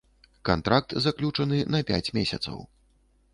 Кантракт 0.47 0.95
заключаны 1.05 1.59
на 1.75 1.83
пяць 1.91 2.13
месяцаў. 2.19 2.57